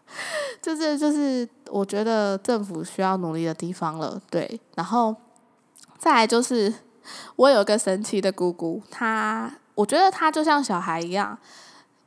[0.60, 4.20] 就是就是我觉得政府需要努力的地方了。
[4.30, 5.16] 对，然后。
[5.98, 6.72] 再来就是，
[7.36, 11.38] 我有个神奇的姑姑，她我觉得她就像小孩一样。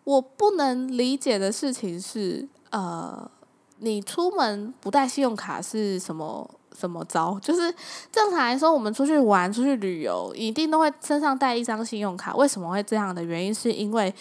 [0.04, 3.30] 我不能理解的事情是，呃，
[3.78, 7.40] 你出门不带信用卡是什么什么招？
[7.40, 7.74] 就是
[8.12, 12.36] 正常来说，我们出去玩、出去旅游，一定都会身上带一张信用卡。
[12.36, 13.54] 为什么会这样的原因？
[13.54, 14.12] 是因为，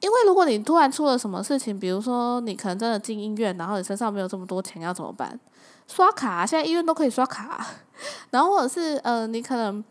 [0.00, 5.38] 因为如果你突然出了什么事情，比如说你可能真的进医院，然后你身上没有这么多钱，要怎么办？
[5.86, 7.66] 刷卡，现在医院都可以刷卡。
[8.30, 9.82] 然后或者是呃，你可能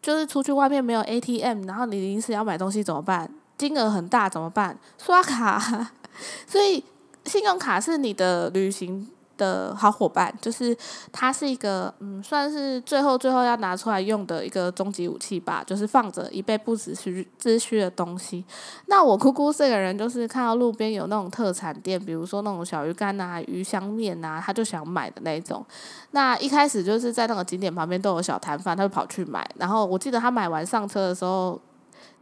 [0.00, 3.28] 就是出去外面没有 ATM，然后你临时要买东西怎么办？
[3.58, 4.78] 金额很大怎么办？
[4.98, 5.90] 刷卡。
[6.46, 6.84] 所以
[7.24, 9.10] 信用卡是你的旅行。
[9.42, 10.76] 的好伙伴，就是
[11.10, 18.44] 它是一个嗯，算是最后最后要拿出来用的一个终极武器吧，就是放着以备不时需之需的东西。
[18.86, 25.66] 那我姑姑这个人，就是看到路边有那种特产店，比如说那种小鱼干啊、鱼香面啊，他就想买的那种。
[26.12, 29.44] 那一开始就是在那个景点旁边都有小摊贩，他就跑去买。
[29.56, 31.60] 然后我记得他买完上车的时候。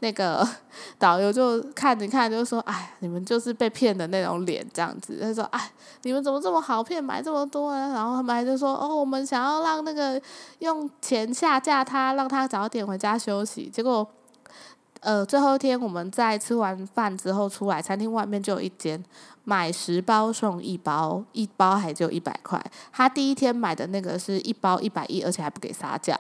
[0.00, 0.46] 那个
[0.98, 5.70] 导游就看着看，就说：“哎，你们就是被骗的那种脸，这样子。”他说：“哎，
[6.02, 10.20] 你们怎么这么好骗，买这么多啊？”然后他们还就说：“哦，我们想要让那个
[10.58, 14.06] 用钱下架他，让他早点回家休息。”结果，
[15.00, 19.02] 呃，最后一天我们在吃完饭之后出来，餐厅外面就有一间
[19.44, 22.62] 买十包送一包，一包还就一百块。
[22.92, 26.18] 他第一天买的那个是一包一百一，而且还不给杀价。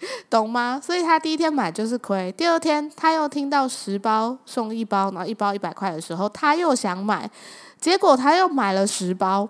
[0.30, 0.80] 懂吗？
[0.82, 7.28] 所以他第一天买就是亏，第二天他又听到十包送一包，然后一包一百块的时候，他又想买，
[7.80, 9.48] 结果他又买了十包。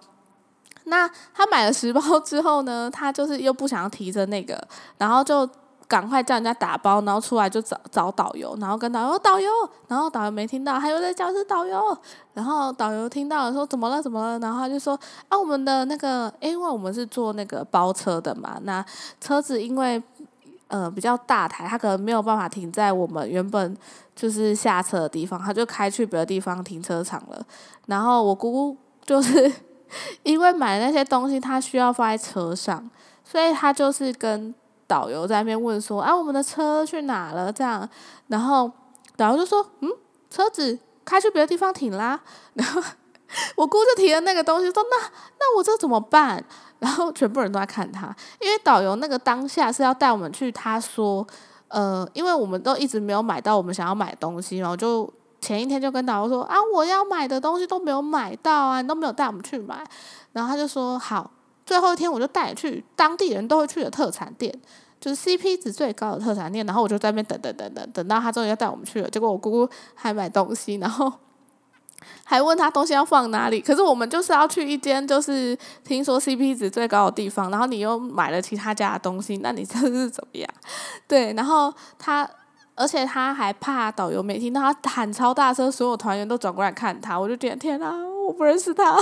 [0.84, 4.58] 那他买了十包之后呢，他就是又不想要提着那个，
[4.96, 5.46] 然后就
[5.86, 9.50] 赶快叫人家打包，然后出来就找找导游，然后跟导游导游，
[9.86, 11.94] 然后导游没听到，他又在叫是导游，
[12.32, 18.82] 然后导游听到了说怎么了怎么了，然后他就说啊我们的那个，因为我们是坐那个包车的嘛，那
[19.20, 20.02] 车子因为。
[20.68, 23.76] 呃，比较大台，他可能没有办法停在我们原本
[24.14, 27.44] 就是下车的地方，他就开去别的地方停车场了。
[27.86, 29.50] 然后我姑姑就是
[30.22, 32.90] 因为买那些东西他需要放在车上，
[33.24, 34.54] 所以他就是跟
[34.86, 37.88] 导游在那边问说：“啊，我们的车去哪了？”这样，
[38.28, 38.70] 然后
[39.16, 39.90] 导游就说：“嗯，
[40.30, 42.20] 车子开去别的地方停啦。”
[42.52, 42.82] 然后
[43.56, 46.44] 我姑就提了那个东西说：“那那我这怎么办？”
[46.78, 51.26] 然后全部人都在看他，因为导游那个当下是要带我们去，他说
[51.68, 55.08] ：“呃，因为我们都一直没有买到我们想要买东西，然后就。”
[55.40, 59.84] 前一天就跟导游说啊，我要买的东西都没有买到啊，你都没有带我们去买。
[60.32, 61.30] 然后他就说好，
[61.64, 64.52] 最后一天我就带你去当地人都会去的特产店，
[65.00, 66.66] 就是 CP 值最高的特产店。
[66.66, 69.08] 然后我就在那边等等等等，等到他终于要带我们去了。
[69.08, 71.10] 结果我姑姑还买东西，然后
[72.24, 73.60] 还问他东西要放哪里。
[73.60, 80.48] 可是我们就是要去一间就是听说 CP 值最高的地方，然后你又买了其他家的东西，那你这是怎么样？
[81.08, 82.28] 对，然后他。
[82.80, 87.92] 而且他还怕导游没听到他喊超大声，所有团员都转过来看他，我就觉得天哪，
[88.24, 88.96] 我不认识他。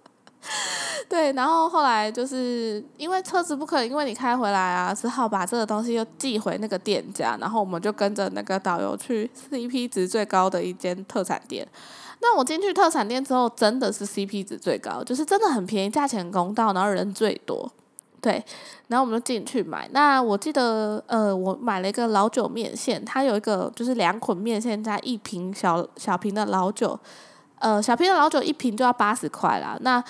[1.08, 11.66] 对，然后后来就是因为车子不可能因为你开回来啊，只好把这个东西又寄回那个店家，然后我们就跟着那个导游去 CP 值最高的一间特产店。
[12.20, 17.70] 那我进去特产店之后，真的是 CP 值最高，就是真的很便宜，价钱公道，然后人最多。
[18.20, 18.44] 对，
[18.88, 19.88] 然后我们就进去买。
[19.92, 26.98] 那我记得，呃，我买了一个老酒面线，它有一个就是两捆面线加一瓶小小瓶的老酒，
[27.60, 29.78] 呃，小瓶的老酒一瓶就要八十块啦。
[29.82, 30.02] 那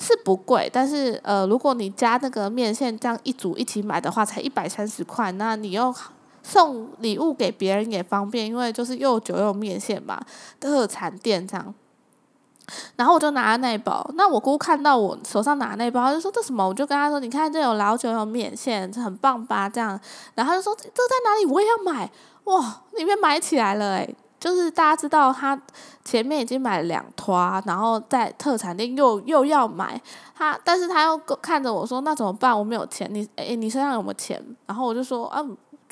[0.00, 5.30] 是不贵，但是呃，如果你加那个面线这样一组一起买的话，才一百三十块。
[5.32, 5.94] 那你又
[6.44, 10.20] 送礼物给别人也方便，因为就是又酒又面线嘛，
[10.60, 11.74] 特产店这样。
[12.96, 16.66] 然后我就拿了那一包，那我姑看到我手上拿那一包，就说这什么？
[16.66, 20.00] 我就跟他说：“你看这有老酒，有面线，这很棒吧？”这样，
[20.34, 21.44] 然后他就说：“这在哪里？
[21.44, 22.10] 我也要买！”
[22.44, 24.08] 哇，里面买起来了哎，
[24.40, 25.60] 就是大家知道他
[26.06, 30.00] 前面已经买了两坨，然后在特产店又又要买
[30.34, 32.58] 他，但是他又看着我说：“那怎么办？
[32.58, 35.44] 我没有钱，你诶，你身上有没有钱？”然后我就说：“啊。”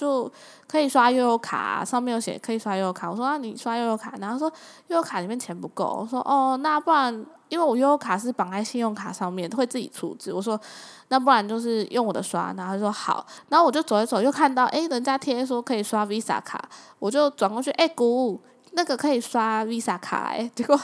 [0.02, 0.28] 就
[0.66, 3.08] 可以刷悠悠卡，上面有写可以刷悠悠卡。
[3.08, 4.48] 我说那你刷悠悠卡，然后说
[4.88, 5.98] 悠悠卡里面钱不够。
[6.00, 10.32] 我说哦，那不然因为我悠悠卡是绑在信用卡上面，会自己储值。
[10.32, 10.60] 我说
[11.06, 12.52] 那不然就是用我的刷。
[12.56, 16.60] 然后他说好，然后我就走一走，又看到诶，人家贴说可以刷 Visa 卡，
[16.98, 18.40] 我就转过去诶，姑
[18.72, 20.76] 那个可以刷 Visa 卡诶，结果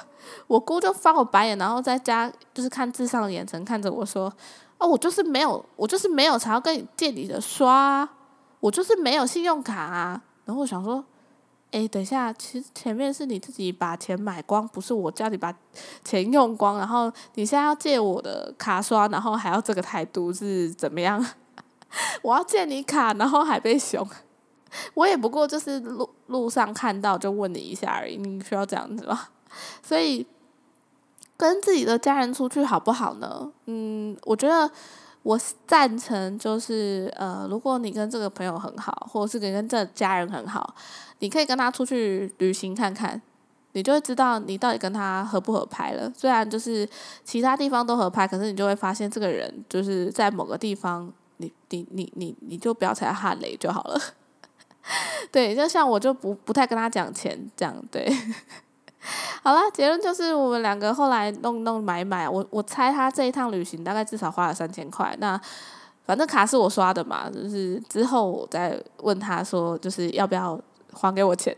[0.47, 4.33] 我姑就翻我白眼，然后在家就是看智上的眼神看着我说
[4.79, 8.09] 哦，我就是没有，我就是没有才要跟你借你的刷。
[8.61, 11.05] 我就是没有信用卡啊，然后我想说，
[11.71, 15.55] 哎，等一下，其实前面是你自己把钱买光，不是我叫你把
[16.05, 21.25] 钱用光，然后你现在要借我的卡刷，然后还要这个态度是怎么样？
[22.23, 24.07] 我要借你卡，然后还被凶，
[24.95, 29.29] 我也不过就是路路上看到就问你一下而已，你需要这样子吗？
[29.83, 30.27] 所以
[31.37, 33.53] 跟自己的家人出去好不好呢？
[33.67, 34.71] 嗯，我觉得。
[35.29, 40.75] 我赞成，就是呃，如果你跟这个朋友很好，或者是你跟这家人很好，
[41.19, 43.21] 你可以跟他出去旅行看看，
[43.73, 46.11] 你就会知道你到底跟他合不合拍了。
[46.17, 46.89] 虽然就是
[47.25, 54.01] 其他地方都合拍，可是你就会发现这个人就是在某个地方，你你你你你就不要踩他雷就好了。
[55.31, 58.11] 对，就像我就不不太跟他讲钱这样，对。
[59.43, 65.15] 好了，结论就是我们两个后来弄弄买买，我我猜他这一趟旅行大概至少花了三千块。
[65.19, 65.41] 那
[66.05, 70.61] 反正卡是我刷的嘛，就是之后我再问他说，就是要不要
[70.93, 71.55] 还给我钱？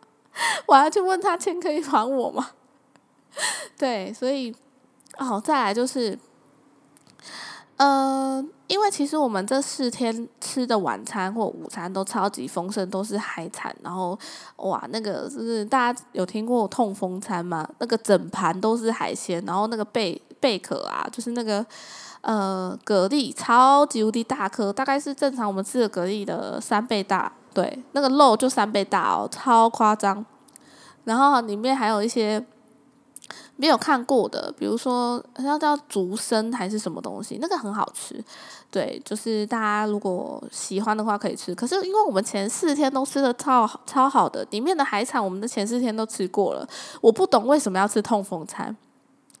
[0.66, 2.50] 我要去问他钱可以还我吗？
[3.76, 4.54] 对，所以
[5.18, 6.18] 哦，再来就是。
[7.80, 13.74] 呃，因为其实我们这四天吃的晚餐或午餐都超级丰盛，都是海产。
[13.82, 14.18] 然后，
[14.56, 17.66] 哇，那个就是大家有听过痛风餐吗？
[17.78, 21.64] 那个整盘都是海鲜，然后那个贝贝壳啊，就是那个
[22.20, 27.32] 呃蛤蜊，超级无敌大颗，大概是正常我们吃的蛤蜊的三倍大。
[27.54, 30.22] 对，那个肉就三倍大哦，超夸张。
[31.04, 32.44] 然后里面还有一些。
[33.60, 38.24] 没有看过的，比如说好像叫竹笙还是什么东西，那个很好吃。
[38.70, 41.54] 对，就是大家如果喜欢的话可以吃。
[41.54, 46.66] 可是因为我们前四天都吃的超超好的，里面的海产我们的前四天都吃过了，
[47.02, 48.74] 我不懂为什么要吃痛风餐。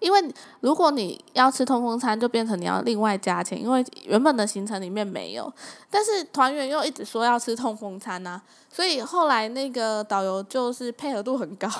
[0.00, 5.50] 因为如果你要吃痛风餐，就变成你要另外加钱，因为原本的行程里面没有。
[5.88, 8.38] 但是团员又一直说要吃痛风餐呐，
[8.70, 11.70] 所以后来那个导游就是配合度很高。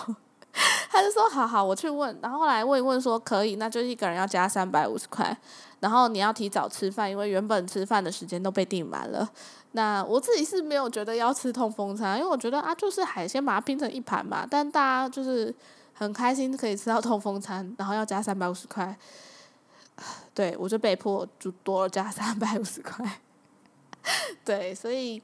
[0.92, 5.34] 他就说：“好好，我去问。”然后来问一问，说可以，那就一个人要加三百五十块。
[5.78, 9.30] 然后你要提早吃饭，因为原本吃饭的时间都被订满了。
[9.70, 14.44] 那我自己是没有觉得要吃痛风餐，因为我觉得啊，就是海鲜把它拼成一盘嘛。
[14.50, 15.54] 但大家就是
[15.94, 18.98] 很开心可以吃到痛风餐，然后要加三百五十块，
[20.34, 23.20] 对我就被迫就多了加三百五十块，
[24.44, 25.22] 对，所以。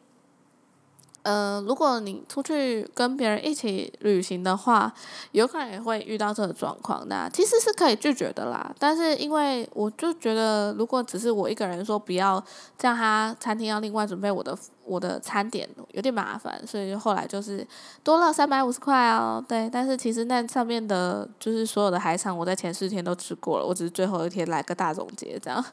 [1.29, 4.93] 嗯，如果你出去跟别人一起旅行的话，
[5.33, 7.05] 有可能也会遇到这个状况。
[7.09, 12.41] 那其实是可以拒绝的啦，但是因为我就觉得，如果只是我一个人说不要，
[12.79, 17.66] 这样他餐厅要另外准备我的我的餐点，有点麻烦，所以后来就是
[18.05, 19.45] 多了三百五十块哦。
[19.49, 25.64] 对，但是其实那上面的就是所有的海产，我在前四天都吃过了，我只是最后一天来个大总结这样。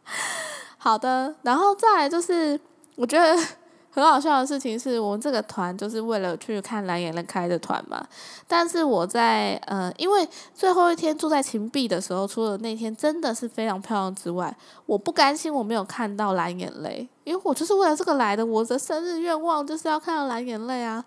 [0.78, 2.58] 好的，然后再来就是
[2.96, 3.38] 我觉得。
[3.98, 8.06] 很好笑的事情是我们这个团就是为了去看蓝眼泪开的团嘛，
[8.46, 21.04] 但是我在呃，因为最后一天住在秦壁的时候，除了那天真的是非常漂亮之外，我不甘心我没有看到蓝眼泪，因为我就是为了这个来的，我的生日愿望就是要看到蓝眼泪啊。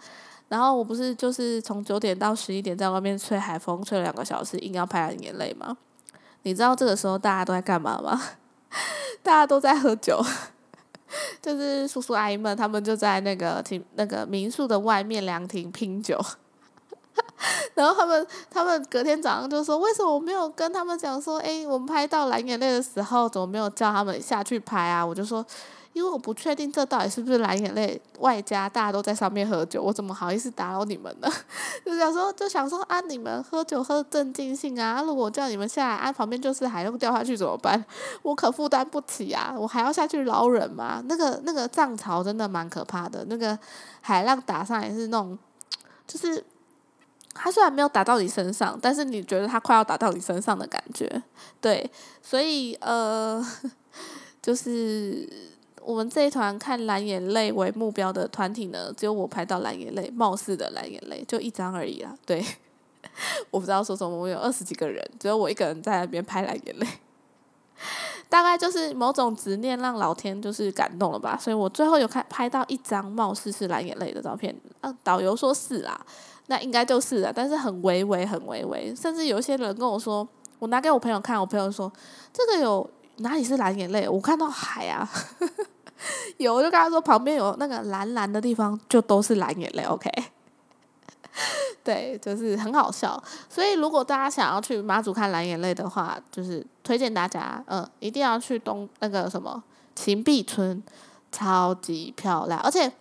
[0.50, 5.78] 然后我不是就是从九点到十一点在外面吹海风，吹了两个小时，硬要拍蓝眼泪吗？
[6.44, 8.22] 你知道这个时候大家都在干嘛吗？
[9.24, 10.22] 大家都在喝酒。
[11.42, 16.20] 就是叔叔阿姨们，他们就在那个亭、那个民宿的外面凉亭拼酒，
[17.74, 25.46] 然后他们他们隔天早上就说：“为什么我没有跟他们讲说，哎，我们拍到蓝眼泪的时候，怎么没有叫他们下去拍啊？”我就说。
[25.94, 31.28] 因为我不确定这到底是不是蓝眼泪，外加大家都在上面喝酒，我怎么好意思打扰你们呢？
[31.86, 37.84] 就想说，就想说啊，你们喝酒喝正尽兴啊，如果叫你们下来，啊，旁边就是海又掉下去怎么办？
[38.24, 41.04] 我可负担不起啊，我还要下去捞人嘛。
[41.06, 43.58] 那个那个涨潮真的蛮可怕的，那个
[44.00, 45.38] 海浪打上来是那种，
[46.08, 46.42] 就是
[47.34, 51.22] 它虽然没有打到你身上，但是你觉得它快要打到你身上的感觉，
[51.60, 53.46] 对，所以呃，
[54.42, 55.51] 就是。
[55.84, 62.16] 我们这一团看蓝眼泪为目标的团体呢，只有我拍到蓝眼泪，貌似的蓝眼泪，就一张而已啦。
[62.26, 62.46] 对，
[63.50, 66.88] 我不知道说什么，我有二十几个人，只有我一个人在那边拍蓝眼泪，
[68.30, 71.36] 大概就是某种执念让老天就是感动了吧。
[71.36, 76.00] 所以我最后有看拍到一张貌似是蓝眼泪的照片，啊，导游说是啦，
[76.48, 80.28] 那应该就是了，但是很微微，很微微，甚至有一些人跟我说，
[80.60, 81.92] 我拿给我朋友看，我朋友说
[82.32, 82.90] 这个有。
[83.18, 84.08] 哪里是蓝眼泪？
[84.10, 85.08] 我看到海啊，
[86.38, 89.84] 有我就跟他说旁边有那个蓝蓝的地方，就都是蓝眼泪。
[89.84, 90.10] OK，
[91.84, 93.22] 对，就是很好笑。
[93.50, 99.64] 所以如果大家想要去马祖看蓝眼泪的话，就是推荐大家，嗯，一定要去东那个什么
[99.96, 100.82] 秦壁村，
[101.32, 102.92] 超级漂亮，而且。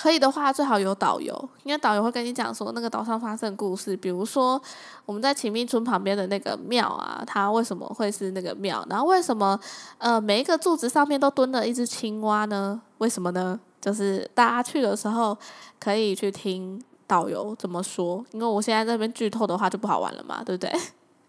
[0.00, 3.96] 可以的话，最好有导游，因为导游会跟你讲说那个岛上发生的故事。
[3.96, 4.60] 比如说，
[5.04, 8.86] 我们在秦密村旁边的那个庙啊，它为什么会是那个庙？
[8.88, 9.58] 然后为什么
[9.98, 12.80] 呃每一个柱子上面都蹲了一只青蛙呢？
[12.98, 13.58] 为什么呢？
[13.80, 15.36] 就是大家去的时候
[15.80, 20.72] 可以去听导游怎么说，因为我现在这边剧透的话就不好玩了嘛，对不对？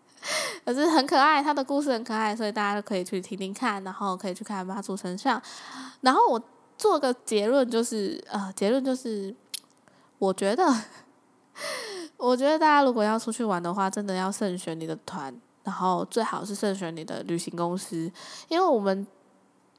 [0.64, 5.42] 可是很可爱，他的故事很可爱，所以大家都可以去听听看，然后可以去看妈祖神像，
[6.02, 6.40] 然后我。
[6.80, 9.36] 做个结论就是，呃，结论就是，
[10.18, 10.64] 我觉得，
[12.16, 15.32] 我觉得大家如果要出去玩的话，真的要慎选你的团，
[15.64, 18.10] 然后最好是慎选你的旅行公司，
[18.48, 19.06] 因为我们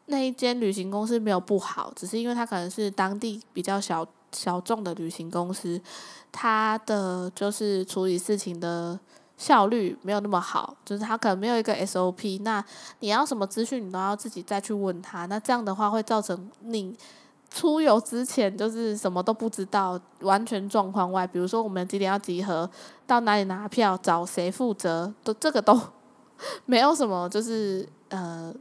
[0.07, 5.81] 那一间旅行公司没有不好，只是因为它可能是当地比较小小众的旅行公司，
[6.31, 9.01] 它的就是处理事情的。
[9.41, 12.63] 效率没有那么好，就是他可能没有一个 SOP，那
[12.99, 16.95] 你要什么资讯你都要自己再去问他，那这样的话会造成你
[17.49, 21.27] 出游之前就是什么都不知道，完全状况外。
[21.27, 22.69] 比如说我们几点要集合，
[23.07, 25.81] 到哪里拿票，找谁负责，都这个都
[26.67, 28.55] 没有什么，就是呃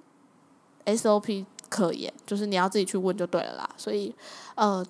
[0.86, 3.70] SOP 可言，就是你要自己去问就对了啦。
[3.76, 4.16] 所以
[4.56, 4.86] 呃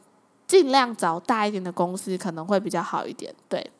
[0.45, 3.71] 尽量找大一点的公司可能会比较好一点，对。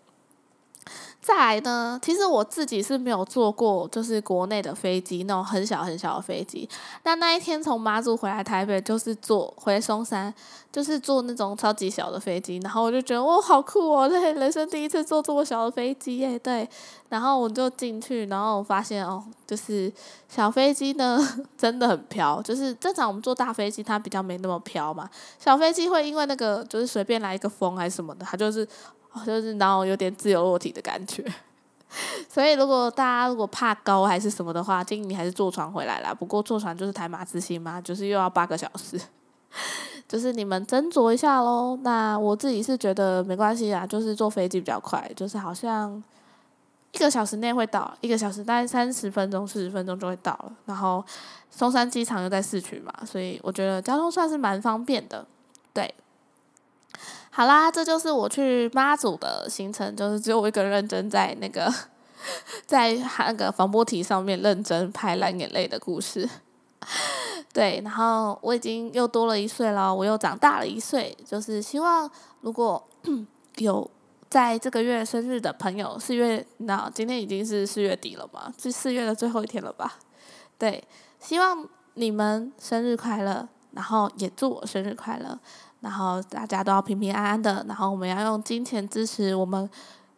[1.30, 6.68] 再来呢，其实我自己是没有坐过，就是国内的飞机那种很小很小的飞机。
[7.04, 10.34] 那那一天从马祖回来台北，就是坐回松山，
[10.72, 12.58] 就是坐那种超级小的飞机。
[12.64, 14.10] 然后我就觉得哇，好酷哦！
[14.10, 16.40] 对，人生第一次坐这么小的飞机耶。
[16.40, 16.68] 对，
[17.10, 19.94] 然后我就进去，然后我发现哦，就是
[20.28, 21.20] 小飞机呢
[21.56, 22.42] 真的很飘。
[22.42, 25.08] 就是正常我们坐大飞机，它比较没那么飘嘛。
[25.38, 28.68] 小飞机会因为那个就是随便来一个风还是什么的，它就是。
[29.26, 31.26] 就是然后有点自由落体的感觉，
[32.30, 36.14] 所以如果大家如果怕高还是什么的话，建议你还是坐船回来啦。
[36.14, 39.00] 不过坐船就是台马之星嘛，就是又要八个小时，
[40.08, 41.78] 就是你们斟酌一下喽。
[41.82, 46.02] 那我自己是觉得没关系啊，就是坐飞机比较快，就是好像
[46.92, 50.52] 一个小时内会到，一个小时大概三十分钟、四十分钟就会到了。
[50.66, 51.04] 然后
[51.50, 55.26] 松山机场又在市区嘛，所以我觉得交通算是蛮方便的，
[57.40, 61.74] 好啦，这就是我去妈祖的行程，就是只有我一个人认真在那个
[62.68, 66.30] 在那个防波堤上面认真拍蓝眼泪的故事。
[67.54, 72.12] 对，然后我已经又多了一岁了，我又长大了一岁，就是希望
[72.42, 72.86] 如果
[73.56, 73.90] 有
[74.30, 79.94] 在这个月生日的朋友，四月那今天已经是四月底了嘛，是四月的最后一天了吧？
[80.58, 80.84] 对，
[81.22, 85.40] 希望你们生日快乐，然后也祝我生日快乐，
[85.82, 89.70] 然后大家都要平平安安的，然后我们要用金钱支持我们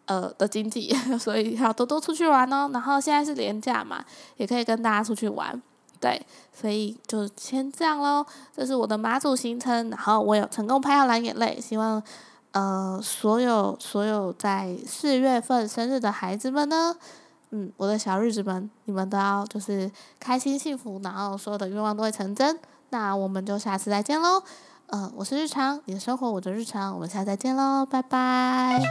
[0.05, 2.70] 呃的经济， 所以要多多出去玩哦。
[2.74, 4.03] 然后现在是年假嘛，
[4.38, 5.62] 也可以跟大家出去玩。
[5.99, 6.20] 对，
[6.51, 8.26] 所以就先这样喽。
[8.55, 11.62] 这是我的马祖行程，然后我有成功拍到蓝眼泪。
[11.62, 12.01] 希望
[12.53, 16.95] 呃所有所有在四月份生日的孩子们呢，
[17.51, 22.59] 嗯，我的小日子们，你们都要就是开心幸福，然后所有的愿望都会成真。
[22.89, 24.41] 那我们就下次再见喽。
[24.92, 28.82] 嗯，我是日常，你的生活我的日常，我们下次再见喽，拜拜。